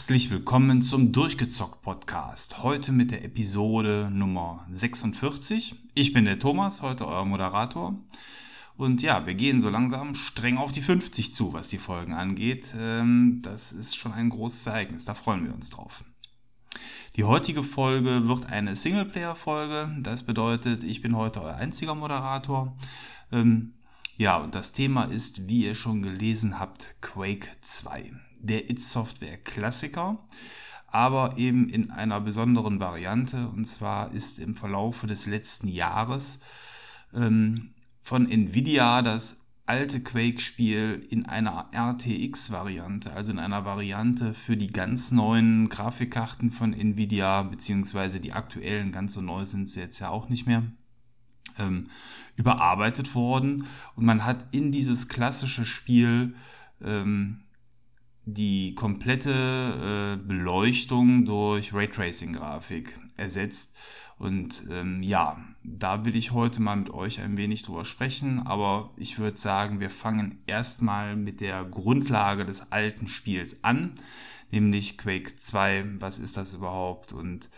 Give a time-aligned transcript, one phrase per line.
[0.00, 2.62] Herzlich willkommen zum Durchgezockt Podcast.
[2.62, 5.74] Heute mit der Episode Nummer 46.
[5.94, 7.94] Ich bin der Thomas, heute euer Moderator.
[8.78, 12.68] Und ja, wir gehen so langsam streng auf die 50 zu, was die Folgen angeht.
[12.78, 16.02] Ähm, das ist schon ein großes Ereignis, da freuen wir uns drauf.
[17.16, 19.98] Die heutige Folge wird eine Singleplayer-Folge.
[20.00, 22.74] Das bedeutet, ich bin heute euer einziger Moderator.
[23.32, 23.74] Ähm,
[24.16, 28.12] ja, und das Thema ist, wie ihr schon gelesen habt, Quake 2
[28.42, 30.26] der It Software Klassiker,
[30.86, 33.48] aber eben in einer besonderen Variante.
[33.48, 36.40] Und zwar ist im Verlaufe des letzten Jahres
[37.14, 37.72] ähm,
[38.02, 45.12] von Nvidia das alte Quake-Spiel in einer RTX-Variante, also in einer Variante für die ganz
[45.12, 50.28] neuen Grafikkarten von Nvidia, beziehungsweise die aktuellen, ganz so neu sind sie jetzt ja auch
[50.28, 50.64] nicht mehr,
[51.58, 51.86] ähm,
[52.34, 53.64] überarbeitet worden.
[53.94, 56.34] Und man hat in dieses klassische Spiel
[56.82, 57.44] ähm,
[58.24, 63.76] die komplette äh, Beleuchtung durch Raytracing-Grafik ersetzt.
[64.18, 68.90] Und ähm, ja, da will ich heute mal mit euch ein wenig drüber sprechen, aber
[68.96, 73.94] ich würde sagen, wir fangen erstmal mit der Grundlage des alten Spiels an,
[74.50, 76.00] nämlich Quake 2.
[76.00, 77.48] Was ist das überhaupt und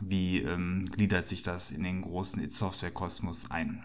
[0.00, 3.84] wie ähm, gliedert sich das in den großen It-Software-Kosmos ein?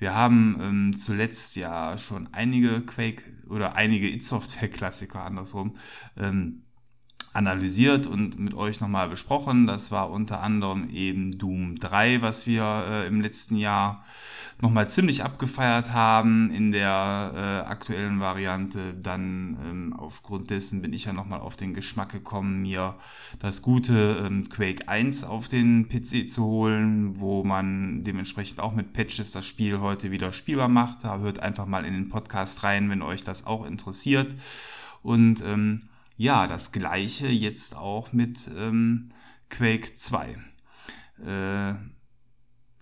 [0.00, 5.76] Wir haben ähm, zuletzt ja schon einige Quake oder einige It-Software-Klassiker andersrum
[6.16, 6.64] ähm,
[7.32, 9.66] analysiert und mit euch nochmal besprochen.
[9.66, 14.04] Das war unter anderem eben Doom 3, was wir äh, im letzten Jahr
[14.62, 18.94] nochmal ziemlich abgefeiert haben in der äh, aktuellen Variante.
[18.94, 22.96] Dann ähm, aufgrund dessen bin ich ja nochmal auf den Geschmack gekommen, mir
[23.38, 28.92] das gute ähm, Quake 1 auf den PC zu holen, wo man dementsprechend auch mit
[28.92, 31.04] Patches das Spiel heute wieder spielbar macht.
[31.04, 34.34] Da hört einfach mal in den Podcast rein, wenn euch das auch interessiert.
[35.02, 35.80] Und ähm,
[36.20, 39.08] ja, das gleiche jetzt auch mit ähm,
[39.48, 40.36] Quake 2.
[41.24, 41.74] Äh,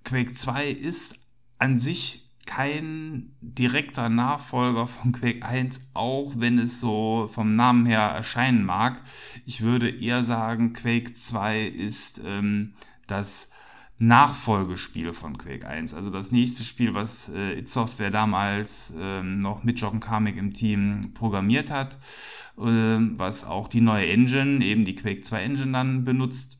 [0.03, 1.21] Quake 2 ist
[1.61, 8.01] an sich kein direkter Nachfolger von Quake 1, auch wenn es so vom Namen her
[8.01, 9.01] erscheinen mag.
[9.47, 12.73] Ich würde eher sagen, Quake 2 ist ähm,
[13.07, 13.51] das
[13.99, 15.95] Nachfolgespiel von Quake 1.
[15.95, 20.53] Also das nächste Spiel, was äh, It Software damals ähm, noch mit Jochen Karmick im
[20.53, 21.99] Team programmiert hat.
[22.61, 26.59] Ähm, was auch die neue Engine, eben die Quake 2 Engine dann benutzt.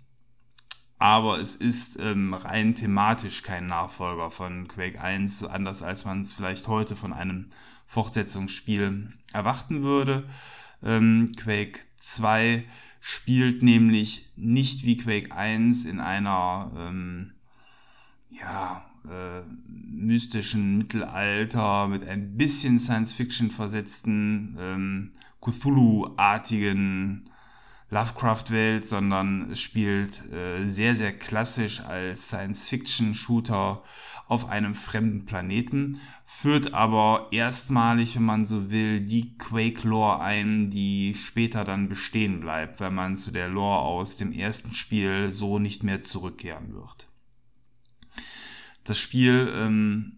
[0.99, 6.21] Aber es ist ähm, rein thematisch kein Nachfolger von Quake 1, so anders als man
[6.21, 7.51] es vielleicht heute von einem
[7.87, 10.29] Fortsetzungsspiel erwarten würde.
[10.83, 12.65] Ähm, Quake 2
[13.01, 17.33] spielt nämlich nicht wie Quake 1 in einer ähm,
[18.31, 27.31] ja, äh, mystischen Mittelalter mit ein bisschen Science-Fiction versetzten ähm, Cthulhu-artigen
[27.91, 33.83] Lovecraft-Welt, sondern es spielt äh, sehr, sehr klassisch als Science-Fiction-Shooter
[34.27, 41.15] auf einem fremden Planeten, führt aber erstmalig, wenn man so will, die Quake-Lore ein, die
[41.15, 45.83] später dann bestehen bleibt, weil man zu der Lore aus dem ersten Spiel so nicht
[45.83, 47.09] mehr zurückkehren wird.
[48.85, 50.18] Das Spiel ähm,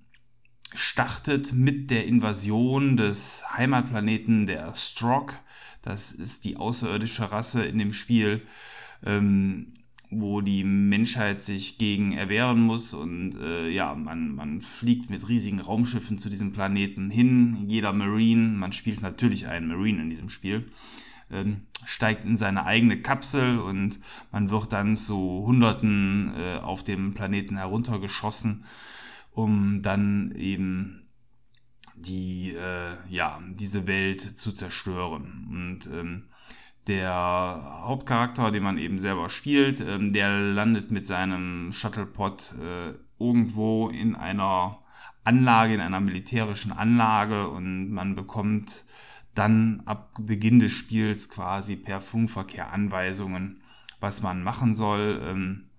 [0.74, 5.34] startet mit der Invasion des Heimatplaneten der Strog.
[5.82, 8.42] Das ist die außerirdische Rasse in dem Spiel,
[9.04, 9.74] ähm,
[10.10, 12.92] wo die Menschheit sich gegen erwehren muss.
[12.92, 17.64] Und äh, ja, man, man fliegt mit riesigen Raumschiffen zu diesem Planeten hin.
[17.68, 20.68] Jeder Marine, man spielt natürlich einen Marine in diesem Spiel,
[21.30, 23.98] ähm, steigt in seine eigene Kapsel und
[24.32, 28.64] man wird dann zu Hunderten äh, auf dem Planeten heruntergeschossen
[29.42, 31.08] um dann eben
[31.94, 35.48] die, äh, ja, diese Welt zu zerstören.
[35.50, 36.28] Und ähm,
[36.86, 37.12] der
[37.84, 44.14] Hauptcharakter, den man eben selber spielt, ähm, der landet mit seinem Shuttlepod äh, irgendwo in
[44.14, 44.78] einer
[45.24, 48.84] Anlage, in einer militärischen Anlage und man bekommt
[49.34, 53.62] dann ab Beginn des Spiels quasi per Funkverkehr Anweisungen,
[54.00, 55.20] was man machen soll.
[55.22, 55.69] Ähm,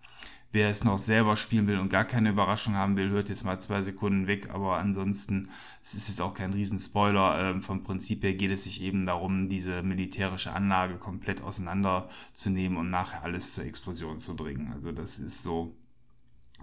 [0.53, 3.59] Wer es noch selber spielen will und gar keine Überraschung haben will, hört jetzt mal
[3.59, 4.49] zwei Sekunden weg.
[4.53, 5.49] Aber ansonsten,
[5.81, 7.51] es ist jetzt auch kein Riesenspoiler.
[7.51, 12.89] Ähm, vom Prinzip her geht es sich eben darum, diese militärische Anlage komplett auseinanderzunehmen und
[12.89, 14.71] nachher alles zur Explosion zu bringen.
[14.73, 15.73] Also das ist so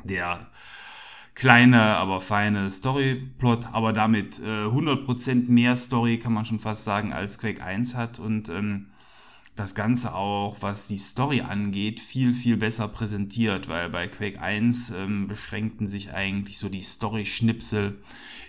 [0.04, 0.50] der
[1.34, 7.12] kleine, aber feine Storyplot, aber damit äh, 100% mehr Story kann man schon fast sagen,
[7.12, 8.88] als Quake 1 hat und ähm,
[9.58, 14.90] das Ganze auch, was die Story angeht, viel, viel besser präsentiert, weil bei Quake 1
[14.90, 17.98] ähm, beschränkten sich eigentlich so die Story-Schnipsel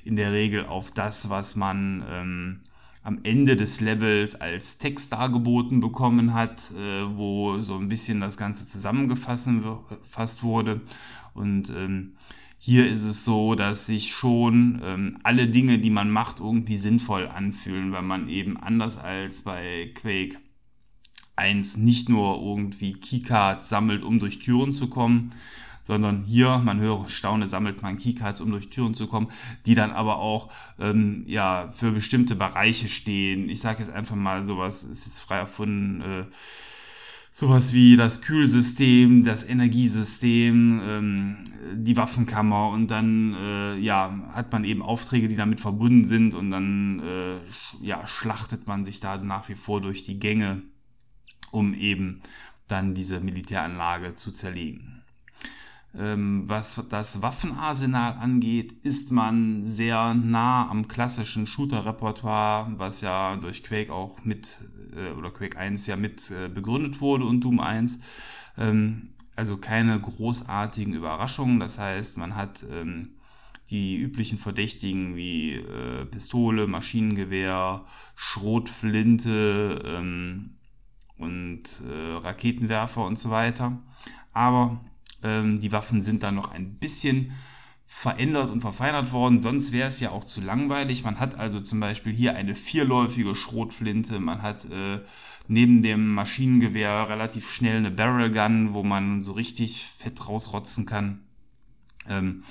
[0.05, 2.59] in der Regel auf das, was man ähm,
[3.03, 8.37] am Ende des Levels als Text dargeboten bekommen hat, äh, wo so ein bisschen das
[8.37, 10.81] Ganze zusammengefasst wurde.
[11.33, 12.13] Und ähm,
[12.59, 17.27] hier ist es so, dass sich schon ähm, alle Dinge, die man macht, irgendwie sinnvoll
[17.27, 20.37] anfühlen, weil man eben anders als bei Quake
[21.39, 25.31] 1 nicht nur irgendwie Keycards sammelt, um durch Türen zu kommen,
[25.83, 29.31] sondern hier, man höre, staune, sammelt man Keycards, um durch Türen zu kommen,
[29.65, 30.49] die dann aber auch
[30.79, 33.49] ähm, ja, für bestimmte Bereiche stehen.
[33.49, 36.25] Ich sage jetzt einfach mal sowas, ist jetzt frei erfunden, äh,
[37.31, 41.37] sowas wie das Kühlsystem, das Energiesystem, ähm,
[41.73, 46.51] die Waffenkammer und dann äh, ja, hat man eben Aufträge, die damit verbunden sind und
[46.51, 47.37] dann äh,
[47.81, 50.61] ja, schlachtet man sich da nach wie vor durch die Gänge,
[51.51, 52.21] um eben
[52.67, 54.99] dann diese Militäranlage zu zerlegen.
[55.97, 63.63] Ähm, was das Waffenarsenal angeht, ist man sehr nah am klassischen Shooter-Repertoire, was ja durch
[63.63, 64.59] Quake auch mit,
[64.95, 67.99] äh, oder Quake 1 ja mit äh, begründet wurde und Doom 1.
[68.57, 71.59] Ähm, also keine großartigen Überraschungen.
[71.59, 73.15] Das heißt, man hat ähm,
[73.71, 77.85] die üblichen Verdächtigen wie äh, Pistole, Maschinengewehr,
[78.15, 79.81] Schrotflinte
[81.19, 81.83] und
[82.23, 83.77] Raketenwerfer und so weiter.
[84.33, 84.79] Aber
[85.23, 87.33] ähm, die Waffen sind dann noch ein bisschen
[87.85, 91.03] verändert und verfeinert worden, sonst wäre es ja auch zu langweilig.
[91.03, 95.01] Man hat also zum Beispiel hier eine vierläufige Schrotflinte, man hat äh,
[95.47, 101.21] neben dem Maschinengewehr relativ schnell eine Barrel Gun, wo man so richtig fett rausrotzen kann.
[102.07, 102.43] Ähm,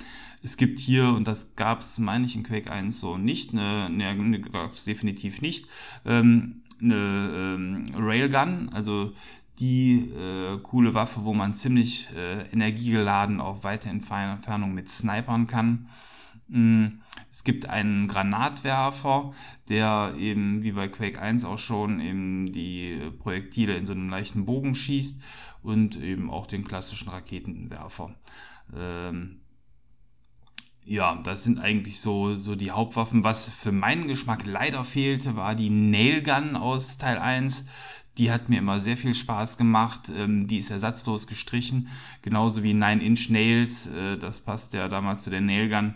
[0.43, 3.89] es gibt hier, und das gab es, meine ich, in Quake 1 so nicht, eine,
[3.91, 5.69] ne, ne gab es definitiv nicht,
[6.05, 9.13] ähm, eine ähm, Railgun, also
[9.59, 15.89] die äh, coole Waffe, wo man ziemlich äh, energiegeladen auf weite Entfernung mit snipern kann.
[16.49, 16.87] Mm,
[17.31, 19.33] es gibt einen Granatwerfer,
[19.69, 24.45] der eben wie bei Quake 1 auch schon eben die Projektile in so einem leichten
[24.47, 25.21] Bogen schießt
[25.63, 28.15] und eben auch den klassischen Raketenwerfer.
[28.77, 29.41] Ähm,
[30.89, 33.25] ja, das sind eigentlich so, so die Hauptwaffen.
[33.25, 37.67] Was für meinen Geschmack leider fehlte, war die Nailgun aus Teil 1
[38.19, 40.11] die hat mir immer sehr viel Spaß gemacht.
[40.15, 41.89] Ähm, die ist ersatzlos gestrichen,
[42.23, 43.87] genauso wie Nine Inch Nails.
[43.87, 45.95] Äh, das passt ja damals zu der Nailgun.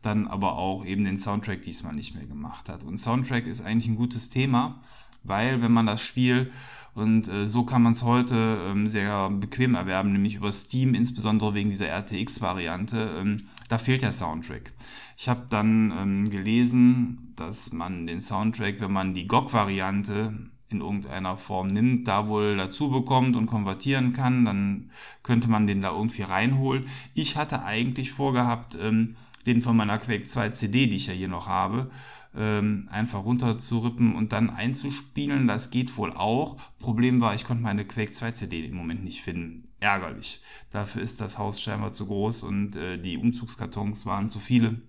[0.00, 2.84] Dann aber auch eben den Soundtrack diesmal nicht mehr gemacht hat.
[2.84, 4.80] Und Soundtrack ist eigentlich ein gutes Thema,
[5.24, 6.52] weil wenn man das Spiel
[6.94, 11.54] und äh, so kann man es heute ähm, sehr bequem erwerben, nämlich über Steam, insbesondere
[11.54, 13.16] wegen dieser RTX-Variante.
[13.20, 14.72] Ähm, da fehlt der Soundtrack.
[15.16, 20.34] Ich habe dann ähm, gelesen, dass man den Soundtrack, wenn man die GOG-Variante
[20.70, 24.90] in irgendeiner Form nimmt, da wohl dazu bekommt und konvertieren kann, dann
[25.22, 26.86] könnte man den da irgendwie reinholen.
[27.14, 29.16] Ich hatte eigentlich vorgehabt, ähm,
[29.46, 31.90] den von meiner Quake 2 CD, die ich ja hier noch habe,
[32.36, 35.46] ähm, einfach runterzurippen und dann einzuspielen.
[35.46, 36.56] Das geht wohl auch.
[36.78, 39.68] Problem war, ich konnte meine Quake 2 CD im Moment nicht finden.
[39.80, 40.42] Ärgerlich.
[40.70, 44.80] Dafür ist das Haus scheinbar zu groß und äh, die Umzugskartons waren zu viele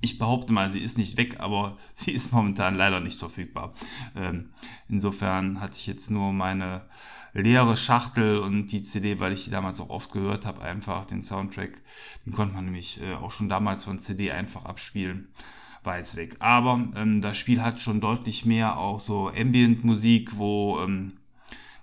[0.00, 3.72] ich behaupte mal, sie ist nicht weg, aber sie ist momentan leider nicht verfügbar.
[4.14, 4.50] Ähm,
[4.88, 6.88] insofern hatte ich jetzt nur meine
[7.34, 11.22] leere Schachtel und die CD, weil ich die damals auch oft gehört habe, einfach den
[11.22, 11.82] Soundtrack.
[12.24, 15.28] Den konnte man nämlich äh, auch schon damals von CD einfach abspielen.
[15.88, 16.36] War weg.
[16.40, 21.12] Aber ähm, das Spiel hat schon deutlich mehr auch so Ambient-Musik, wo ähm,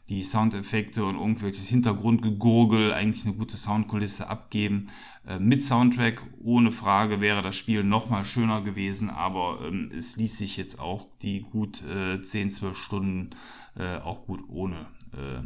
[0.10, 4.92] die Soundeffekte und irgendwelches Hintergrundgegurgel eigentlich eine gute Soundkulisse abgeben.
[5.28, 10.38] Äh, mit Soundtrack, ohne Frage, wäre das Spiel nochmal schöner gewesen, aber ähm, es ließ
[10.38, 13.30] sich jetzt auch die gut äh, 10, 12 Stunden
[13.76, 15.42] äh, auch gut ohne äh,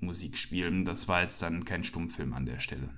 [0.00, 0.84] Musik spielen.
[0.84, 2.90] Das war jetzt dann kein Stummfilm an der Stelle.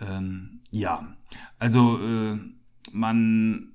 [0.00, 1.16] Ähm, ja,
[1.58, 2.38] also äh,
[2.92, 3.72] man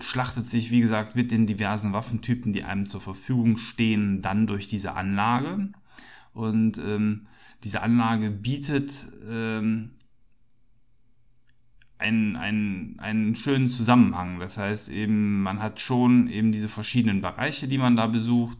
[0.00, 4.68] schlachtet sich, wie gesagt, mit den diversen Waffentypen, die einem zur Verfügung stehen, dann durch
[4.68, 5.68] diese Anlage.
[6.32, 7.26] Und ähm,
[7.64, 8.92] diese Anlage bietet
[9.28, 9.90] ähm,
[11.98, 14.40] einen, einen, einen schönen Zusammenhang.
[14.40, 18.58] Das heißt eben, man hat schon eben diese verschiedenen Bereiche, die man da besucht.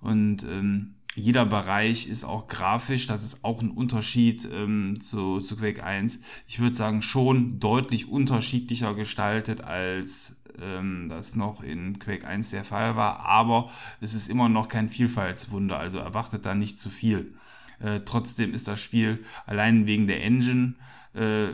[0.00, 5.56] Und ähm, jeder Bereich ist auch grafisch, das ist auch ein Unterschied ähm, zu, zu
[5.56, 6.20] Quake 1.
[6.48, 12.64] Ich würde sagen, schon deutlich unterschiedlicher gestaltet als ähm, das noch in Quake 1 der
[12.64, 17.34] Fall war, aber es ist immer noch kein Vielfaltswunder, also erwartet da nicht zu viel.
[17.78, 20.76] Äh, trotzdem ist das Spiel allein wegen der Engine
[21.14, 21.48] äh,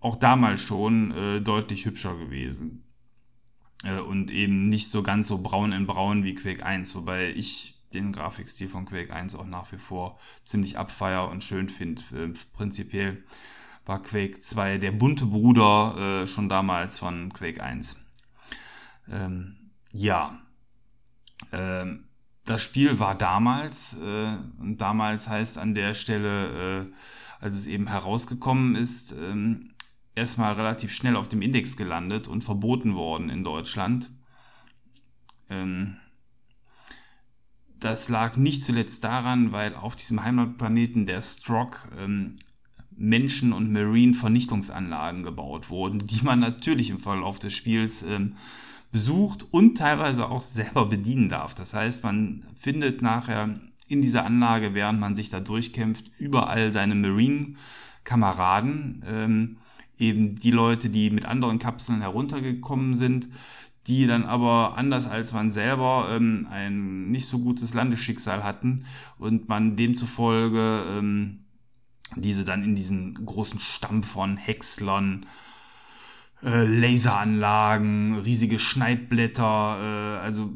[0.00, 2.82] auch damals schon äh, deutlich hübscher gewesen.
[3.84, 7.81] Äh, und eben nicht so ganz so braun in braun wie Quake 1, wobei ich
[7.94, 12.02] den Grafikstil von Quake 1 auch nach wie vor ziemlich abfeier und schön finde.
[12.14, 13.24] Äh, prinzipiell
[13.84, 18.04] war Quake 2 der bunte Bruder äh, schon damals von Quake 1.
[19.10, 20.40] Ähm, ja,
[21.52, 22.04] ähm,
[22.44, 26.92] das Spiel war damals, äh, und damals heißt an der Stelle, äh,
[27.40, 29.70] als es eben herausgekommen ist, ähm,
[30.14, 34.10] erstmal relativ schnell auf dem Index gelandet und verboten worden in Deutschland.
[35.50, 35.96] Ähm,
[37.84, 42.34] das lag nicht zuletzt daran, weil auf diesem Heimatplaneten der Strock ähm,
[42.96, 48.34] Menschen- und Marine-Vernichtungsanlagen gebaut wurden, die man natürlich im Verlauf des Spiels ähm,
[48.92, 51.54] besucht und teilweise auch selber bedienen darf.
[51.54, 53.58] Das heißt, man findet nachher
[53.88, 59.56] in dieser Anlage, während man sich da durchkämpft, überall seine Marine-Kameraden, ähm,
[59.98, 63.28] eben die Leute, die mit anderen Kapseln heruntergekommen sind,
[63.86, 68.84] die dann aber anders als man selber ähm, ein nicht so gutes Landesschicksal hatten
[69.18, 71.40] und man demzufolge ähm,
[72.16, 75.26] diese dann in diesen großen Stamm von Häckslern,
[76.42, 80.52] äh, Laseranlagen, riesige Schneidblätter, äh, also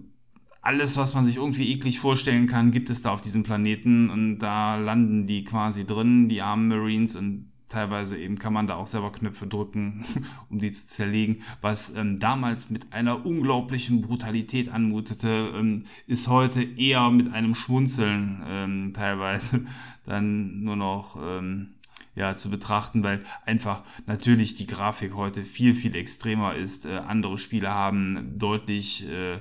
[0.62, 4.40] alles, was man sich irgendwie eklig vorstellen kann, gibt es da auf diesem Planeten und
[4.40, 8.86] da landen die quasi drin, die armen Marines und teilweise eben kann man da auch
[8.86, 10.04] selber Knöpfe drücken,
[10.50, 16.62] um die zu zerlegen, was ähm, damals mit einer unglaublichen Brutalität anmutete, ähm, ist heute
[16.62, 19.66] eher mit einem Schmunzeln ähm, teilweise
[20.04, 21.74] dann nur noch ähm,
[22.16, 26.86] ja, zu betrachten, weil einfach natürlich die Grafik heute viel, viel extremer ist.
[26.86, 29.38] Äh, andere Spiele haben deutlich, äh,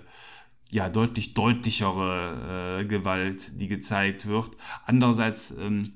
[0.70, 4.52] ja, deutlich deutlichere äh, Gewalt, die gezeigt wird.
[4.86, 5.94] Andererseits, ähm,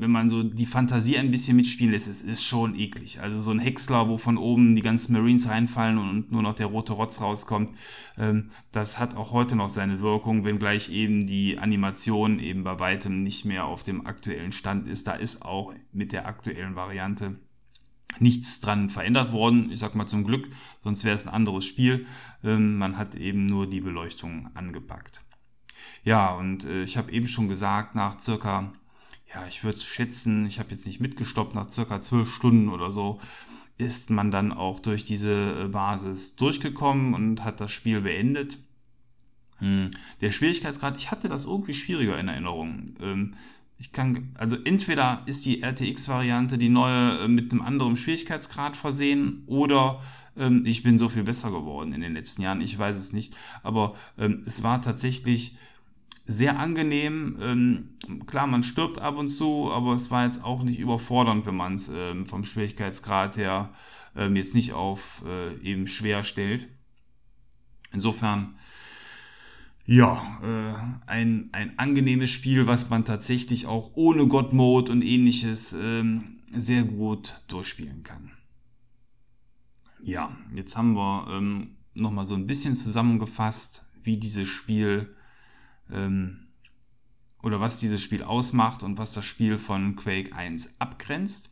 [0.00, 3.20] wenn man so die Fantasie ein bisschen mitspielen lässt, es ist schon eklig.
[3.20, 6.66] Also so ein Häcksler, wo von oben die ganzen Marines reinfallen und nur noch der
[6.66, 7.70] rote Rotz rauskommt,
[8.16, 13.22] ähm, das hat auch heute noch seine Wirkung, wenngleich eben die Animation eben bei weitem
[13.22, 15.06] nicht mehr auf dem aktuellen Stand ist.
[15.06, 17.38] Da ist auch mit der aktuellen Variante
[18.18, 19.70] nichts dran verändert worden.
[19.70, 20.48] Ich sag mal zum Glück,
[20.82, 22.06] sonst wäre es ein anderes Spiel.
[22.42, 25.22] Ähm, man hat eben nur die Beleuchtung angepackt.
[26.04, 28.72] Ja, und äh, ich habe eben schon gesagt, nach circa
[29.34, 33.20] ja, ich würde schätzen, ich habe jetzt nicht mitgestoppt, nach circa zwölf Stunden oder so
[33.80, 38.58] ist man dann auch durch diese äh, Basis durchgekommen und hat das Spiel beendet.
[39.58, 39.90] Hm.
[40.20, 42.86] Der Schwierigkeitsgrad, ich hatte das irgendwie schwieriger in Erinnerung.
[43.00, 43.34] Ähm,
[43.78, 49.44] ich kann, also entweder ist die RTX-Variante die neue äh, mit einem anderen Schwierigkeitsgrad versehen
[49.46, 50.02] oder
[50.36, 52.60] ähm, ich bin so viel besser geworden in den letzten Jahren.
[52.60, 53.36] Ich weiß es nicht.
[53.62, 55.56] Aber ähm, es war tatsächlich
[56.24, 57.38] sehr angenehm.
[57.40, 61.56] Ähm, klar, man stirbt ab und zu, aber es war jetzt auch nicht überfordernd, wenn
[61.56, 63.74] man es ähm, vom Schwierigkeitsgrad her
[64.16, 66.68] ähm, jetzt nicht auf äh, eben schwer stellt.
[67.92, 68.54] Insofern,
[69.84, 76.38] ja, äh, ein, ein angenehmes Spiel, was man tatsächlich auch ohne God-Mode und ähnliches ähm,
[76.52, 78.30] sehr gut durchspielen kann.
[80.02, 85.14] Ja, jetzt haben wir ähm, nochmal so ein bisschen zusammengefasst, wie dieses Spiel
[85.92, 86.48] ähm,
[87.42, 91.50] oder was dieses Spiel ausmacht und was das Spiel von Quake 1 abgrenzt.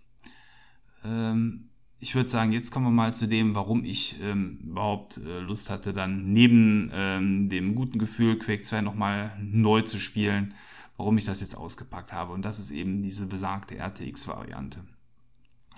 [1.05, 1.69] Ähm,
[2.01, 5.69] ich würde sagen, jetzt kommen wir mal zu dem, warum ich ähm, überhaupt äh, Lust
[5.71, 10.55] hatte, dann neben ähm, dem guten Gefühl, Quake 2 nochmal neu zu spielen,
[10.97, 12.33] warum ich das jetzt ausgepackt habe.
[12.33, 14.81] Und das ist eben diese besagte RTX-Variante.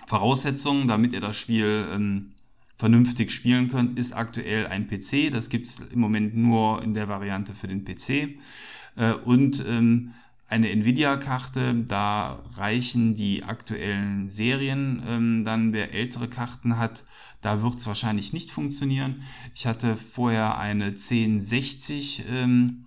[0.07, 2.33] Voraussetzung, damit ihr das Spiel ähm,
[2.81, 5.29] vernünftig spielen könnt, ist aktuell ein PC.
[5.31, 8.39] Das gibt es im Moment nur in der Variante für den PC.
[8.95, 10.15] Äh, und ähm,
[10.47, 17.05] eine Nvidia-Karte, da reichen die aktuellen Serien ähm, dann, wer ältere Karten hat,
[17.41, 19.21] da wird es wahrscheinlich nicht funktionieren.
[19.53, 22.85] Ich hatte vorher eine 1060 ähm,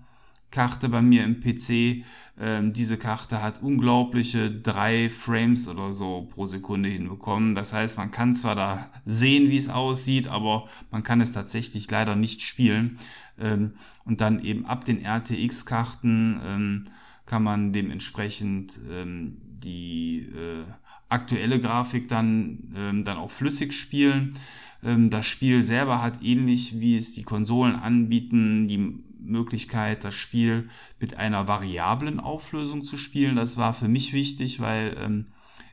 [0.55, 2.05] Karte bei mir im PC.
[2.39, 7.55] Ähm, diese Karte hat unglaubliche drei Frames oder so pro Sekunde hinbekommen.
[7.55, 11.91] Das heißt, man kann zwar da sehen, wie es aussieht, aber man kann es tatsächlich
[11.91, 12.99] leider nicht spielen.
[13.39, 13.73] Ähm,
[14.05, 16.85] und dann eben ab den RTX-Karten ähm,
[17.27, 20.65] kann man dementsprechend ähm, die äh,
[21.09, 24.37] aktuelle Grafik dann, ähm, dann auch flüssig spielen.
[24.85, 30.69] Ähm, das Spiel selber hat ähnlich wie es die Konsolen anbieten, die Möglichkeit, das Spiel
[31.01, 33.37] mit einer variablen Auflösung zu spielen.
[33.37, 35.25] Das war für mich wichtig, weil ähm,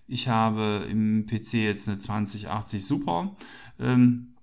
[0.08, 3.36] ich habe im PC jetzt eine 2080 Super.
[3.80, 4.36] Ähm,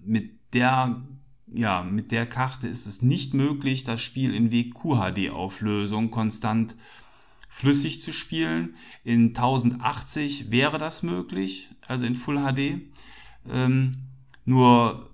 [0.00, 1.02] mit der
[1.54, 6.76] ja, mit der Karte ist es nicht möglich, das Spiel in WQHD-Auflösung konstant
[7.48, 8.74] flüssig zu spielen.
[9.04, 12.80] In 1080 wäre das möglich, also in Full HD.
[13.48, 13.98] Ähm,
[14.44, 15.08] nur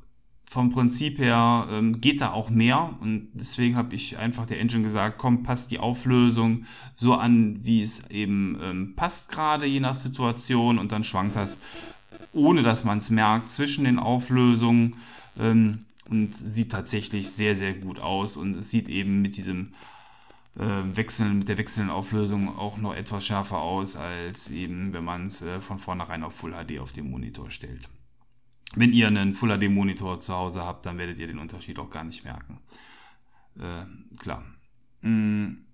[0.50, 4.82] vom Prinzip her ähm, geht da auch mehr und deswegen habe ich einfach der Engine
[4.82, 9.94] gesagt, komm, passt die Auflösung so an, wie es eben ähm, passt gerade, je nach
[9.94, 11.60] Situation und dann schwankt das,
[12.32, 14.96] ohne dass man es merkt, zwischen den Auflösungen.
[15.38, 19.74] Ähm, und sieht tatsächlich sehr, sehr gut aus und es sieht eben mit diesem
[20.56, 25.26] äh, Wechseln, mit der wechselnden Auflösung auch noch etwas schärfer aus, als eben, wenn man
[25.26, 27.88] es äh, von vornherein auf Full HD auf dem Monitor stellt.
[28.74, 31.90] Wenn ihr einen Full HD Monitor zu Hause habt, dann werdet ihr den Unterschied auch
[31.90, 32.58] gar nicht merken.
[33.58, 34.44] Äh, klar.
[35.02, 35.64] Mm.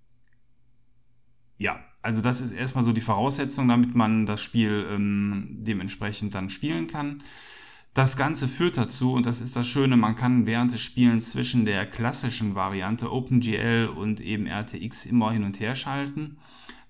[1.58, 6.50] Ja, also das ist erstmal so die Voraussetzung, damit man das Spiel ähm, dementsprechend dann
[6.50, 7.22] spielen kann.
[7.94, 11.64] Das Ganze führt dazu, und das ist das Schöne, man kann während des Spielens zwischen
[11.64, 16.36] der klassischen Variante OpenGL und eben RTX immer hin und her schalten.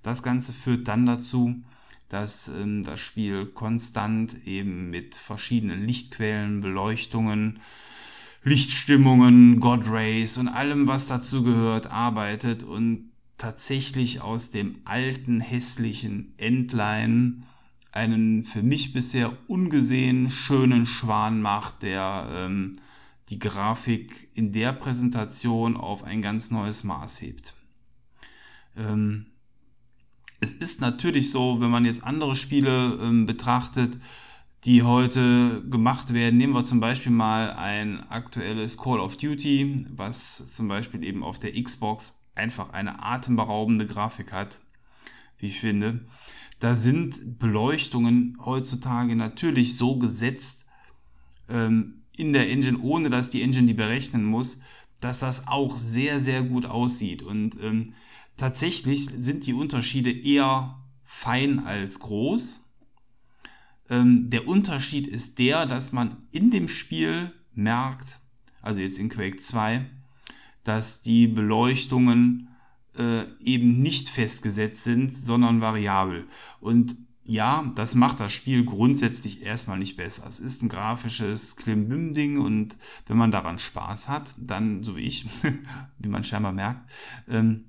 [0.03, 1.63] Das Ganze führt dann dazu,
[2.09, 7.61] dass ähm, das Spiel konstant eben mit verschiedenen Lichtquellen, Beleuchtungen,
[8.43, 16.35] Lichtstimmungen, God Rays und allem, was dazu gehört, arbeitet und tatsächlich aus dem alten, hässlichen
[16.39, 17.39] Endline
[17.93, 22.77] einen für mich bisher ungesehen schönen Schwan macht, der ähm,
[23.31, 27.55] die Grafik in der Präsentation auf ein ganz neues Maß hebt.
[28.77, 29.27] Ähm,
[30.41, 33.99] es ist natürlich so, wenn man jetzt andere Spiele ähm, betrachtet,
[34.65, 36.39] die heute gemacht werden.
[36.39, 41.39] Nehmen wir zum Beispiel mal ein aktuelles Call of Duty, was zum Beispiel eben auf
[41.39, 44.61] der Xbox einfach eine atemberaubende Grafik hat,
[45.39, 46.05] wie ich finde.
[46.59, 50.67] Da sind Beleuchtungen heutzutage natürlich so gesetzt
[51.49, 54.63] ähm, in der Engine, ohne dass die Engine die berechnen muss,
[55.01, 57.23] dass das auch sehr, sehr gut aussieht.
[57.23, 57.93] Und ähm,
[58.37, 62.65] tatsächlich sind die Unterschiede eher fein als groß.
[63.89, 68.21] Ähm, der Unterschied ist der, dass man in dem Spiel merkt,
[68.63, 69.87] also jetzt in Quake 2,
[70.65, 72.49] dass die Beleuchtungen
[72.99, 76.27] äh, eben nicht festgesetzt sind, sondern variabel.
[76.61, 76.97] Und
[77.29, 80.27] ja, das macht das Spiel grundsätzlich erstmal nicht besser.
[80.29, 85.27] Es ist ein grafisches Klimbim-Ding und wenn man daran Spaß hat, dann, so wie ich,
[85.99, 86.89] wie man scheinbar merkt,
[87.29, 87.65] ähm,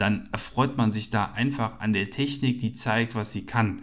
[0.00, 3.82] dann erfreut man sich da einfach an der Technik, die zeigt, was sie kann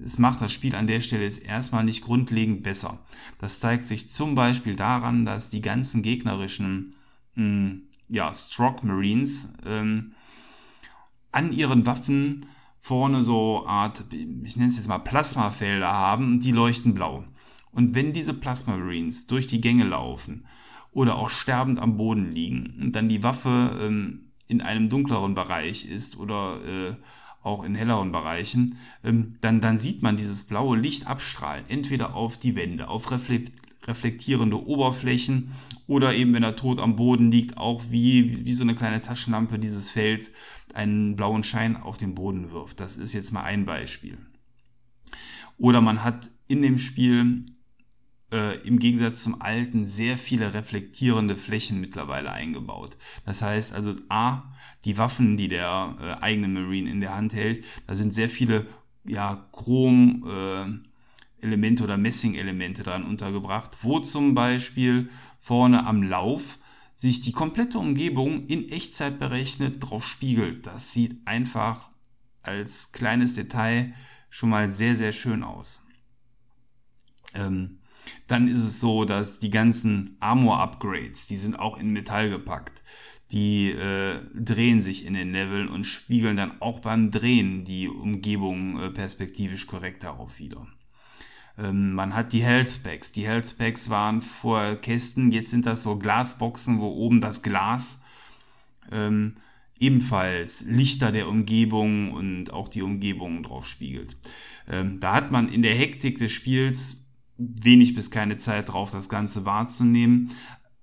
[0.00, 2.98] es macht das Spiel an der Stelle jetzt erstmal nicht grundlegend besser.
[3.38, 6.94] Das zeigt sich zum Beispiel daran, dass die ganzen gegnerischen
[7.34, 10.12] mh, hm, ja, Stroke Marines ähm,
[11.30, 12.46] an ihren Waffen
[12.80, 17.24] vorne so Art, ich nenne es jetzt mal Plasmafelder haben, die leuchten blau.
[17.70, 20.46] Und wenn diese Plasma Marines durch die Gänge laufen
[20.90, 25.84] oder auch sterbend am Boden liegen und dann die Waffe ähm, in einem dunkleren Bereich
[25.84, 26.94] ist oder äh,
[27.42, 32.38] auch in helleren Bereichen, ähm, dann, dann sieht man dieses blaue Licht abstrahlen, entweder auf
[32.38, 35.52] die Wände, auf reflektierende Oberflächen
[35.86, 39.58] oder eben, wenn er tot am Boden liegt, auch wie, wie so eine kleine Taschenlampe
[39.58, 40.30] dieses Feld
[40.74, 42.80] einen blauen Schein auf den Boden wirft.
[42.80, 44.18] Das ist jetzt mal ein Beispiel.
[45.56, 47.46] Oder man hat in dem Spiel
[48.32, 52.96] äh, im Gegensatz zum alten sehr viele reflektierende Flächen mittlerweile eingebaut.
[53.24, 54.52] Das heißt also A,
[54.84, 58.66] die Waffen, die der äh, eigene Marine in der Hand hält, da sind sehr viele
[59.04, 65.08] ja, Chrom äh, Elemente oder Messing-Elemente dran untergebracht, wo zum Beispiel
[65.40, 66.58] vorne am Lauf
[66.94, 70.66] sich die komplette Umgebung in Echtzeit berechnet drauf spiegelt.
[70.66, 71.90] Das sieht einfach
[72.42, 73.94] als kleines Detail
[74.30, 75.86] schon mal sehr, sehr schön aus.
[77.34, 77.77] Ähm,
[78.26, 82.82] dann ist es so, dass die ganzen Armor-Upgrades, die sind auch in Metall gepackt.
[83.30, 88.80] Die äh, drehen sich in den Leveln und spiegeln dann auch beim Drehen die Umgebung
[88.80, 90.66] äh, perspektivisch korrekt darauf wieder.
[91.58, 93.12] Ähm, man hat die Health Packs.
[93.12, 98.00] Die Health Packs waren vor Kästen, jetzt sind das so Glasboxen, wo oben das Glas
[98.90, 99.36] ähm,
[99.78, 104.16] ebenfalls Lichter der Umgebung und auch die Umgebung drauf spiegelt.
[104.68, 106.97] Ähm, da hat man in der Hektik des Spiels
[107.38, 110.30] wenig bis keine Zeit drauf, das Ganze wahrzunehmen.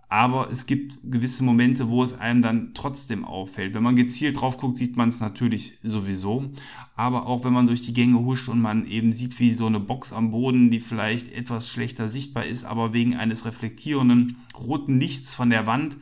[0.07, 3.73] Aber es gibt gewisse Momente, wo es einem dann trotzdem auffällt.
[3.73, 6.51] Wenn man gezielt drauf guckt, sieht man es natürlich sowieso.
[6.95, 9.79] Aber auch wenn man durch die Gänge huscht und man eben sieht, wie so eine
[9.79, 15.33] Box am Boden, die vielleicht etwas schlechter sichtbar ist, aber wegen eines reflektierenden roten Lichts
[15.33, 15.97] von der Wand,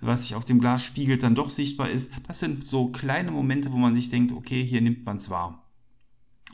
[0.00, 2.12] was sich auf dem Glas spiegelt, dann doch sichtbar ist.
[2.26, 5.63] Das sind so kleine Momente, wo man sich denkt, okay, hier nimmt man es wahr.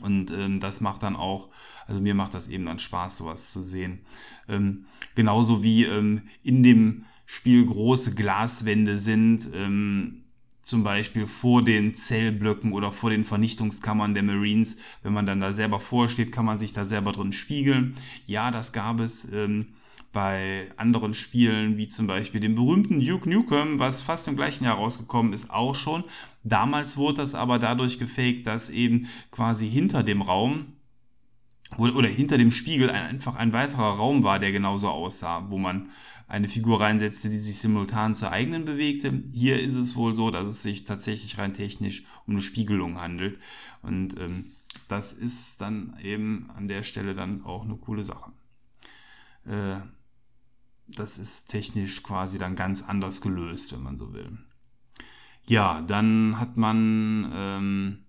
[0.01, 1.49] Und ähm, das macht dann auch,
[1.87, 3.99] also mir macht das eben dann Spaß, sowas zu sehen.
[4.47, 4.85] Ähm,
[5.15, 10.23] genauso wie ähm, in dem Spiel große Glaswände sind, ähm,
[10.61, 14.77] zum Beispiel vor den Zellblöcken oder vor den Vernichtungskammern der Marines.
[15.01, 17.95] Wenn man dann da selber vorsteht, kann man sich da selber drin spiegeln.
[18.27, 19.27] Ja, das gab es.
[20.11, 24.75] Bei anderen Spielen, wie zum Beispiel dem berühmten Duke Nukem, was fast im gleichen Jahr
[24.75, 26.03] rausgekommen ist, auch schon.
[26.43, 30.73] Damals wurde das aber dadurch gefaked, dass eben quasi hinter dem Raum
[31.77, 35.89] oder, hinter dem Spiegel ein, einfach ein weiterer Raum war, der genauso aussah, wo man
[36.27, 39.23] eine Figur reinsetzte, die sich simultan zur eigenen bewegte.
[39.31, 43.39] Hier ist es wohl so, dass es sich tatsächlich rein technisch um eine Spiegelung handelt.
[43.81, 44.51] Und ähm,
[44.87, 48.31] das ist dann eben an der Stelle dann auch eine coole Sache.
[49.45, 49.77] Äh,
[50.99, 54.37] das ist technisch quasi dann ganz anders gelöst, wenn man so will.
[55.43, 58.05] Ja, dann hat man ähm,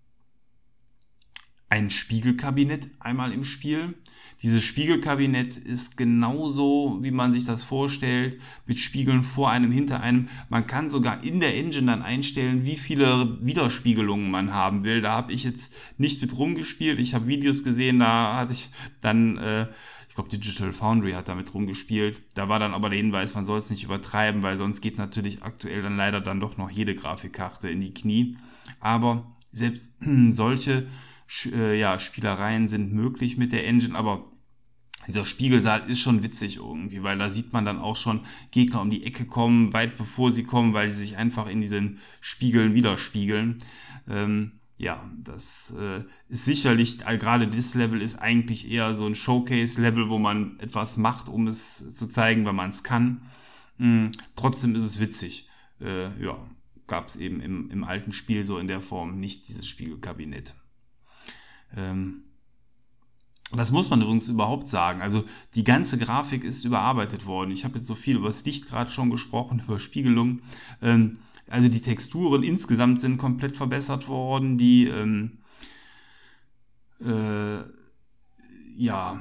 [1.72, 3.94] ein Spiegelkabinett einmal im Spiel.
[4.42, 10.28] Dieses Spiegelkabinett ist genauso, wie man sich das vorstellt, mit Spiegeln vor einem, hinter einem.
[10.50, 15.00] Man kann sogar in der Engine dann einstellen, wie viele Widerspiegelungen man haben will.
[15.00, 16.98] Da habe ich jetzt nicht mit rumgespielt.
[16.98, 18.68] Ich habe Videos gesehen, da hatte ich
[19.00, 19.68] dann, äh,
[20.10, 22.20] ich glaube, Digital Foundry hat damit rumgespielt.
[22.34, 25.42] Da war dann aber der Hinweis, man soll es nicht übertreiben, weil sonst geht natürlich
[25.42, 28.36] aktuell dann leider dann doch noch jede Grafikkarte in die Knie.
[28.78, 29.96] Aber selbst
[30.28, 30.86] solche
[31.52, 34.32] äh, ja, Spielereien sind möglich mit der Engine, aber
[35.06, 38.90] dieser Spiegelsaal ist schon witzig irgendwie, weil da sieht man dann auch schon Gegner um
[38.90, 43.58] die Ecke kommen, weit bevor sie kommen, weil sie sich einfach in diesen Spiegeln widerspiegeln.
[44.08, 49.14] Ähm, ja, das äh, ist sicherlich, äh, gerade das Level ist eigentlich eher so ein
[49.14, 53.22] Showcase-Level, wo man etwas macht, um es zu zeigen, wenn man es kann.
[53.78, 55.48] Mhm, trotzdem ist es witzig.
[55.80, 56.36] Äh, ja,
[56.86, 60.54] gab es eben im, im alten Spiel so in der Form nicht dieses Spiegelkabinett.
[61.76, 62.24] Ähm,
[63.54, 65.02] das muss man übrigens überhaupt sagen.
[65.02, 67.50] Also die ganze Grafik ist überarbeitet worden.
[67.50, 70.40] Ich habe jetzt so viel über das Licht gerade schon gesprochen, über Spiegelung.
[70.80, 74.56] Ähm, also die Texturen insgesamt sind komplett verbessert worden.
[74.56, 75.38] Die ähm,
[77.00, 77.58] äh,
[78.74, 79.20] ja,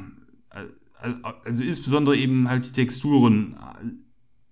[1.44, 3.58] also insbesondere eben halt die Texturen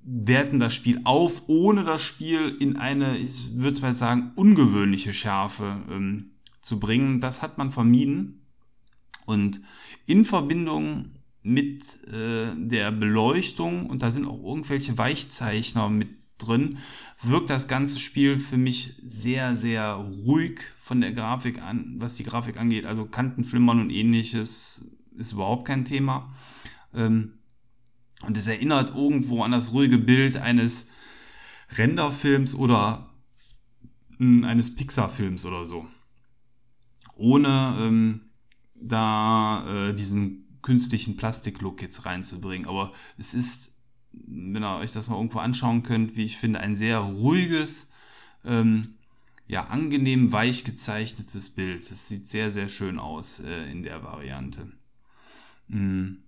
[0.02, 5.78] werten das Spiel auf, ohne das Spiel in eine, ich würde mal sagen, ungewöhnliche Schärfe
[5.90, 6.32] ähm,
[6.70, 7.20] zu bringen.
[7.20, 8.46] Das hat man vermieden.
[9.26, 9.62] Und
[10.06, 16.78] in Verbindung mit äh, der Beleuchtung, und da sind auch irgendwelche Weichzeichner mit drin,
[17.22, 22.24] wirkt das ganze Spiel für mich sehr, sehr ruhig von der Grafik an, was die
[22.24, 22.86] Grafik angeht.
[22.86, 26.32] Also Kantenflimmern und ähnliches ist überhaupt kein Thema.
[26.94, 27.34] Ähm,
[28.22, 30.88] und es erinnert irgendwo an das ruhige Bild eines
[31.78, 33.10] Renderfilms oder
[34.18, 35.88] mh, eines Pixar-Films oder so
[37.20, 38.22] ohne ähm,
[38.76, 42.68] da äh, diesen künstlichen Plastiklook jetzt reinzubringen.
[42.68, 43.74] Aber es ist,
[44.12, 47.92] wenn ihr euch das mal irgendwo anschauen könnt, wie ich finde, ein sehr ruhiges,
[48.46, 48.96] ähm,
[49.48, 51.82] ja, angenehm weich gezeichnetes Bild.
[51.92, 54.72] Es sieht sehr, sehr schön aus äh, in der Variante.
[55.68, 56.20] Mhm.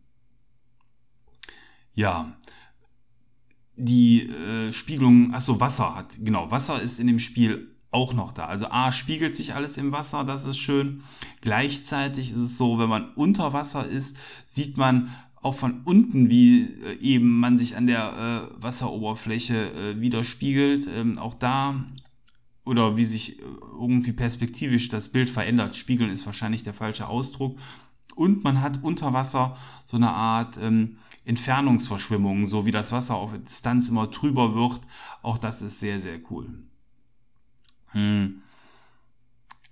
[1.94, 2.36] Ja,
[3.76, 8.46] die äh, Spiegelung, achso, Wasser hat, genau, Wasser ist in dem Spiel auch noch da.
[8.46, 11.04] Also A, spiegelt sich alles im Wasser, das ist schön.
[11.42, 16.64] Gleichzeitig ist es so, wenn man unter Wasser ist, sieht man auch von unten, wie
[16.64, 20.88] äh, eben man sich an der äh, Wasseroberfläche äh, widerspiegelt.
[20.88, 21.76] Ähm, auch da
[22.64, 25.76] oder wie sich äh, irgendwie perspektivisch das Bild verändert.
[25.76, 27.58] Spiegeln ist wahrscheinlich der falsche Ausdruck.
[28.16, 33.34] Und man hat unter Wasser so eine Art ähm, Entfernungsverschwimmung, so wie das Wasser auf
[33.38, 34.82] Distanz immer trüber wird.
[35.22, 36.64] Auch das ist sehr, sehr cool.
[37.92, 38.42] Hm.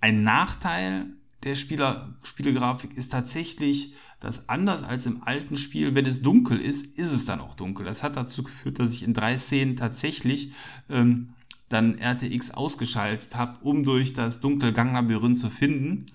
[0.00, 1.06] Ein Nachteil
[1.42, 6.98] der Spieler, Spielegrafik ist tatsächlich, dass anders als im alten Spiel, wenn es dunkel ist,
[6.98, 7.86] ist es dann auch dunkel.
[7.86, 10.52] Das hat dazu geführt, dass ich in drei Szenen tatsächlich
[10.90, 11.30] ähm,
[11.70, 16.06] dann RTX ausgeschaltet habe, um durch das dunkle Ganglabyrinth zu finden.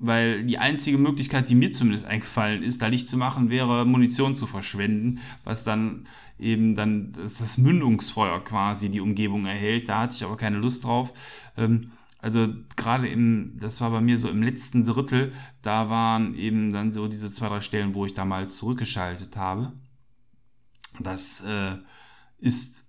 [0.00, 4.34] Weil die einzige Möglichkeit, die mir zumindest eingefallen ist, da Licht zu machen, wäre Munition
[4.34, 9.88] zu verschwenden, was dann eben dann das, Mündungsfeuer quasi die Umgebung erhält.
[9.88, 11.12] Da hatte ich aber keine Lust drauf.
[11.56, 16.72] Ähm, also gerade im, das war bei mir so im letzten Drittel, da waren eben
[16.72, 19.72] dann so diese zwei, drei Stellen, wo ich da mal zurückgeschaltet habe.
[20.98, 21.76] Das äh,
[22.38, 22.83] ist,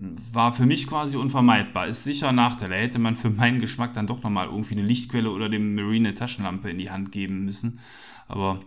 [0.00, 1.86] war für mich quasi unvermeidbar.
[1.86, 2.70] Ist sicher Nachteil.
[2.70, 6.14] Da hätte man für meinen Geschmack dann doch nochmal irgendwie eine Lichtquelle oder dem Marine
[6.14, 7.80] Taschenlampe in die Hand geben müssen.
[8.26, 8.60] Aber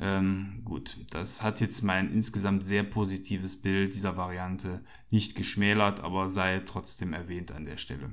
[0.00, 6.28] ähm, gut, das hat jetzt mein insgesamt sehr positives Bild dieser Variante nicht geschmälert, aber
[6.28, 8.10] sei trotzdem erwähnt an der Stelle.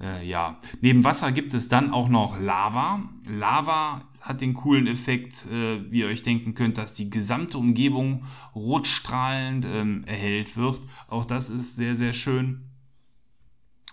[0.00, 3.00] Äh, ja, neben Wasser gibt es dann auch noch Lava.
[3.28, 8.24] Lava hat den coolen Effekt, äh, wie ihr euch denken könnt, dass die gesamte Umgebung
[8.54, 10.80] rotstrahlend ähm, erhellt wird.
[11.08, 12.66] Auch das ist sehr, sehr schön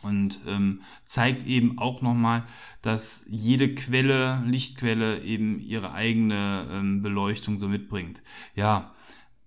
[0.04, 2.46] und ähm, zeigt eben auch nochmal,
[2.82, 8.22] dass jede Quelle, Lichtquelle eben ihre eigene ähm, Beleuchtung so mitbringt.
[8.56, 8.94] Ja,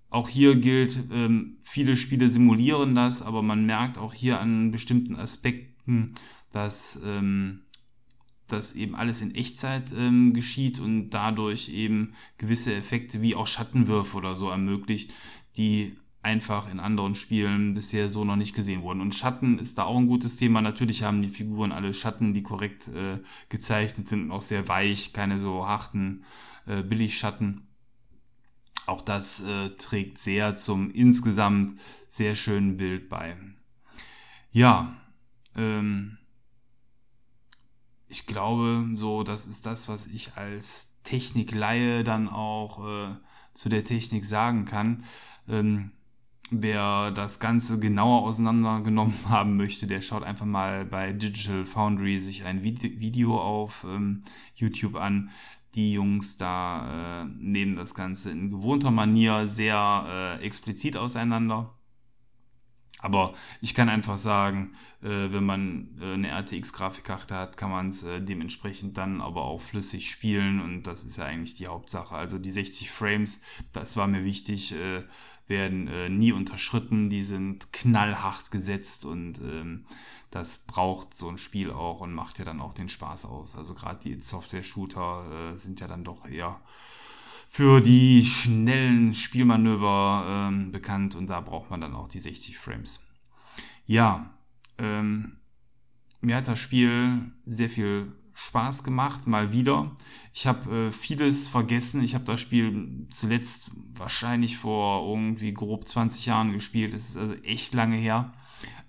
[0.08, 5.16] auch hier gilt, ähm, viele Spiele simulieren das, aber man merkt auch hier an bestimmten
[5.16, 6.14] Aspekten,
[6.56, 7.62] dass ähm,
[8.48, 14.16] dass eben alles in Echtzeit ähm, geschieht und dadurch eben gewisse Effekte wie auch Schattenwürfe
[14.16, 15.12] oder so ermöglicht,
[15.56, 19.00] die einfach in anderen Spielen bisher so noch nicht gesehen wurden.
[19.00, 20.60] Und Schatten ist da auch ein gutes Thema.
[20.60, 25.12] Natürlich haben die Figuren alle Schatten, die korrekt äh, gezeichnet sind und auch sehr weich,
[25.12, 26.24] keine so harten
[26.66, 27.68] äh, Billigschatten.
[28.86, 33.36] Auch das äh, trägt sehr zum insgesamt sehr schönen Bild bei.
[34.50, 34.96] Ja,
[35.56, 36.18] ähm,
[38.16, 43.08] ich glaube, so, das ist das, was ich als Technikleihe dann auch äh,
[43.52, 45.04] zu der Technik sagen kann.
[45.46, 45.92] Ähm,
[46.50, 52.46] wer das Ganze genauer auseinandergenommen haben möchte, der schaut einfach mal bei Digital Foundry sich
[52.46, 54.22] ein Video auf ähm,
[54.54, 55.30] YouTube an.
[55.74, 61.75] Die Jungs da äh, nehmen das Ganze in gewohnter Manier sehr äh, explizit auseinander.
[63.00, 68.02] Aber ich kann einfach sagen, äh, wenn man äh, eine RTX-Grafikkarte hat, kann man es
[68.02, 72.14] äh, dementsprechend dann aber auch flüssig spielen und das ist ja eigentlich die Hauptsache.
[72.14, 75.04] Also die 60 Frames, das war mir wichtig, äh,
[75.46, 79.84] werden äh, nie unterschritten, die sind knallhart gesetzt und ähm,
[80.30, 83.56] das braucht so ein Spiel auch und macht ja dann auch den Spaß aus.
[83.56, 86.60] Also gerade die Software-Shooter äh, sind ja dann doch eher
[87.48, 93.08] für die schnellen Spielmanöver ähm, bekannt und da braucht man dann auch die 60 Frames.
[93.86, 94.30] Ja,
[94.78, 95.38] ähm,
[96.20, 99.96] mir hat das Spiel sehr viel Spaß gemacht, mal wieder.
[100.34, 102.02] Ich habe äh, vieles vergessen.
[102.02, 106.92] Ich habe das Spiel zuletzt wahrscheinlich vor irgendwie grob 20 Jahren gespielt.
[106.92, 108.32] Das ist also echt lange her.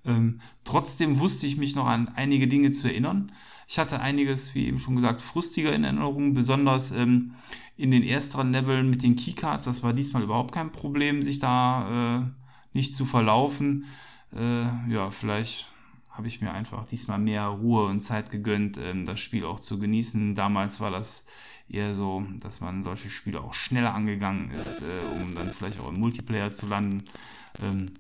[0.04, 3.32] Ähm, trotzdem wusste ich mich noch an einige Dinge zu erinnern.
[3.68, 7.34] Ich hatte einiges, wie eben schon gesagt, frustiger in Erinnerung, besonders ähm,
[7.76, 9.66] in den ersteren Leveln mit den Keycards.
[9.66, 12.24] Das war diesmal überhaupt kein Problem, sich da äh,
[12.74, 13.86] nicht zu verlaufen.
[14.34, 15.70] Äh, ja, vielleicht
[16.10, 19.80] habe ich mir einfach diesmal mehr Ruhe und Zeit gegönnt, ähm, das Spiel auch zu
[19.80, 20.34] genießen.
[20.34, 21.26] Damals war das
[21.70, 25.90] eher so, dass man solche Spiele auch schneller angegangen ist, äh, um dann vielleicht auch
[25.90, 27.04] im Multiplayer zu landen.
[27.62, 27.92] Ähm,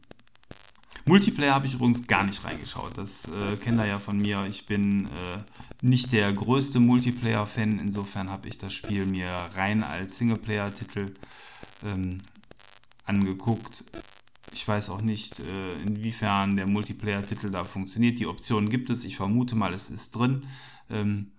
[1.07, 2.97] Multiplayer habe ich übrigens gar nicht reingeschaut.
[2.97, 4.45] Das äh, kennt ihr ja von mir.
[4.49, 5.39] Ich bin äh,
[5.81, 7.79] nicht der größte Multiplayer-Fan.
[7.79, 11.13] Insofern habe ich das Spiel mir rein als Singleplayer-Titel
[11.85, 12.19] ähm,
[13.05, 13.85] angeguckt.
[14.51, 18.19] Ich weiß auch nicht, äh, inwiefern der Multiplayer-Titel da funktioniert.
[18.19, 19.05] Die Option gibt es.
[19.05, 20.45] Ich vermute mal, es ist drin.
[20.89, 21.31] Ähm,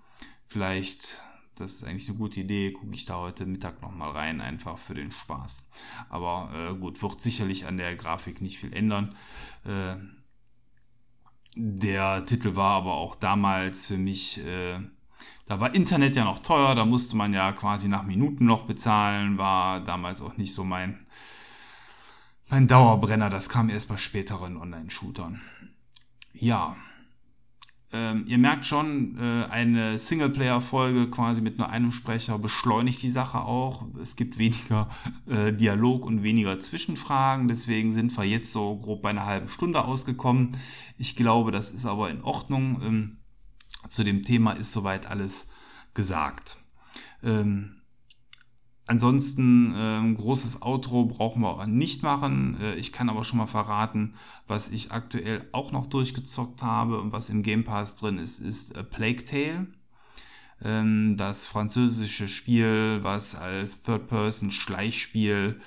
[0.46, 1.22] vielleicht
[1.60, 4.94] das ist eigentlich eine gute Idee, gucke ich da heute Mittag nochmal rein, einfach für
[4.94, 5.68] den Spaß.
[6.08, 9.16] Aber äh, gut, wird sicherlich an der Grafik nicht viel ändern.
[9.64, 9.96] Äh,
[11.56, 14.78] der Titel war aber auch damals für mich, äh,
[15.46, 19.38] da war Internet ja noch teuer, da musste man ja quasi nach Minuten noch bezahlen,
[19.38, 21.06] war damals auch nicht so mein,
[22.48, 25.40] mein Dauerbrenner, das kam erst bei späteren Online-Shootern.
[26.32, 26.76] Ja,
[27.90, 33.40] ähm, ihr merkt schon, äh, eine Singleplayer-Folge quasi mit nur einem Sprecher beschleunigt die Sache
[33.40, 33.86] auch.
[34.00, 34.90] Es gibt weniger
[35.26, 37.48] äh, Dialog und weniger Zwischenfragen.
[37.48, 40.52] Deswegen sind wir jetzt so grob bei einer halben Stunde ausgekommen.
[40.98, 42.82] Ich glaube, das ist aber in Ordnung.
[42.82, 43.16] Ähm,
[43.88, 45.48] zu dem Thema ist soweit alles
[45.94, 46.58] gesagt.
[47.22, 47.77] Ähm,
[48.88, 52.58] Ansonsten äh, großes Outro brauchen wir nicht machen.
[52.58, 54.14] Äh, ich kann aber schon mal verraten,
[54.46, 58.78] was ich aktuell auch noch durchgezockt habe und was im Game Pass drin ist, ist
[58.78, 59.66] A Plague Tale.
[60.64, 65.60] Ähm, das französische Spiel, was als Third-Person-Schleichspiel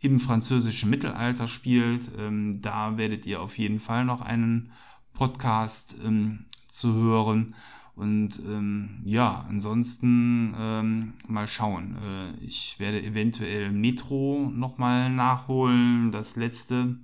[0.00, 2.10] im französischen Mittelalter spielt.
[2.18, 4.72] Ähm, da werdet ihr auf jeden Fall noch einen
[5.12, 7.54] Podcast ähm, zu hören.
[7.94, 11.96] Und ähm, ja, ansonsten ähm, mal schauen.
[12.02, 16.98] Äh, ich werde eventuell Metro nochmal nachholen, das letzte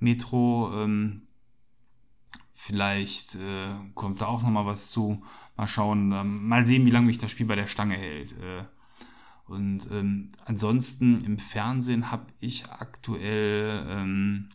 [0.00, 0.72] Metro.
[0.82, 1.22] Ähm,
[2.52, 5.22] vielleicht äh, kommt da auch nochmal was zu.
[5.56, 8.32] Mal schauen, ähm, mal sehen, wie lange mich das Spiel bei der Stange hält.
[8.32, 8.64] Äh,
[9.46, 14.48] und ähm, ansonsten im Fernsehen habe ich aktuell ähm,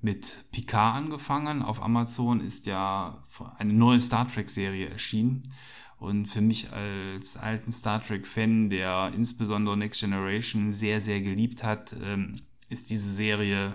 [0.00, 1.62] mit Picard angefangen.
[1.62, 3.22] Auf Amazon ist ja
[3.58, 5.52] eine neue Star Trek-Serie erschienen.
[5.98, 11.94] Und für mich als alten Star Trek-Fan, der insbesondere Next Generation sehr, sehr geliebt hat,
[12.04, 12.36] ähm,
[12.68, 13.74] ist diese Serie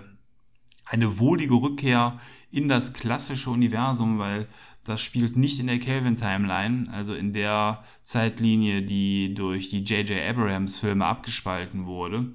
[0.86, 2.18] eine wohlige Rückkehr
[2.50, 4.48] in das klassische Universum, weil
[4.84, 10.20] das spielt nicht in der Kelvin Timeline, also in der Zeitlinie, die durch die J.J.
[10.20, 12.34] Abrams Filme abgespalten wurde,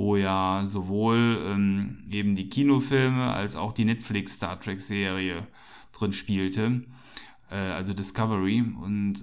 [0.00, 5.46] wo ja sowohl ähm, eben die Kinofilme als auch die Netflix Star Trek Serie
[5.92, 6.84] drin spielte,
[7.50, 8.62] äh, also Discovery.
[8.80, 9.20] Und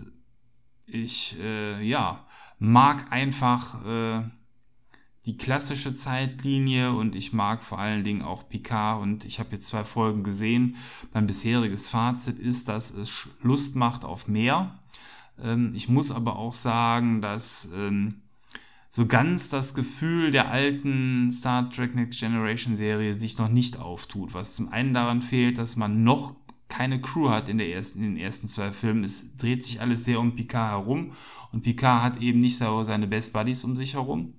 [0.85, 2.27] ich, äh, ja,
[2.59, 4.21] mag einfach äh,
[5.25, 9.65] die klassische Zeitlinie und ich mag vor allen Dingen auch Picard und ich habe jetzt
[9.65, 10.75] zwei Folgen gesehen.
[11.11, 14.77] Mein bisheriges Fazit ist, dass es Lust macht auf mehr.
[15.41, 18.21] Ähm, ich muss aber auch sagen, dass ähm,
[18.89, 24.33] so ganz das Gefühl der alten Star Trek Next Generation Serie sich noch nicht auftut.
[24.33, 26.35] Was zum einen daran fehlt, dass man noch
[26.69, 29.03] keine Crew hat in, der ersten, in den ersten zwei Filmen.
[29.03, 31.13] Es dreht sich alles sehr um Picard herum
[31.51, 34.33] und Picard hat eben nicht so seine Best Buddies um sich herum.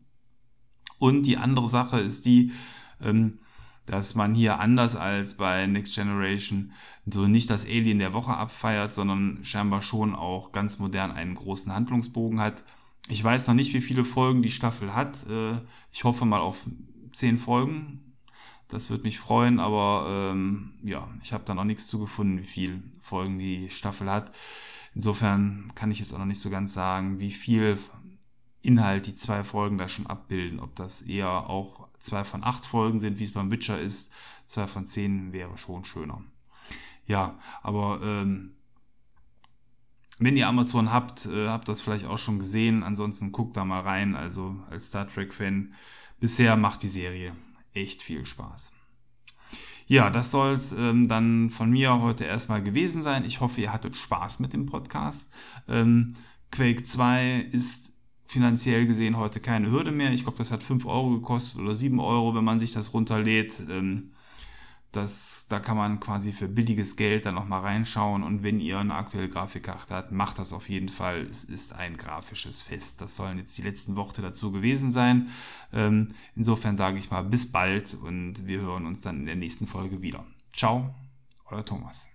[0.99, 2.53] Und die andere Sache ist die,
[3.01, 3.39] ähm,
[3.87, 6.73] dass man hier anders als bei Next Generation
[7.07, 11.73] so nicht das Alien der Woche abfeiert, sondern scheinbar schon auch ganz modern einen großen
[11.73, 12.65] Handlungsbogen hat.
[13.09, 15.27] Ich weiß noch nicht, wie viele Folgen die Staffel hat.
[15.29, 15.61] Äh,
[15.93, 16.67] ich hoffe mal auf
[17.13, 18.15] zehn Folgen.
[18.69, 22.45] Das würde mich freuen, aber ähm, ja, ich habe da noch nichts zu gefunden, wie
[22.45, 24.31] viele Folgen die Staffel hat.
[24.95, 27.79] Insofern kann ich jetzt auch noch nicht so ganz sagen, wie viel
[28.61, 30.61] Inhalt die zwei Folgen da schon abbilden.
[30.61, 34.13] Ob das eher auch zwei von acht Folgen sind, wie es beim Witcher ist.
[34.47, 36.23] Zwei von zehn wäre schon schöner.
[37.07, 38.58] Ja, aber ähm,
[40.19, 42.83] wenn ihr Amazon habt, äh, habt das vielleicht auch schon gesehen.
[42.83, 44.17] Ansonsten guckt da mal rein.
[44.17, 45.75] Also als Star Trek-Fan,
[46.21, 47.33] bisher macht die Serie
[47.75, 48.73] echt viel Spaß.
[49.87, 53.25] Ja, das soll es ähm, dann von mir heute erstmal gewesen sein.
[53.25, 55.31] Ich hoffe, ihr hattet Spaß mit dem Podcast.
[55.67, 56.15] Ähm,
[56.51, 57.95] Quake 2 ist
[58.27, 60.13] finanziell gesehen heute keine Hürde mehr.
[60.13, 63.55] Ich glaube, das hat 5 Euro gekostet oder 7 Euro, wenn man sich das runterlädt.
[63.71, 64.11] Ähm,
[64.93, 68.95] das, da kann man quasi für billiges Geld dann nochmal reinschauen und wenn ihr eine
[68.95, 71.21] aktuelle Grafikkarte habt, macht das auf jeden Fall.
[71.21, 73.01] Es ist ein grafisches Fest.
[73.01, 75.29] Das sollen jetzt die letzten Worte dazu gewesen sein.
[75.73, 79.67] Ähm, insofern sage ich mal bis bald und wir hören uns dann in der nächsten
[79.67, 80.25] Folge wieder.
[80.53, 80.95] Ciao,
[81.51, 82.09] euer Thomas.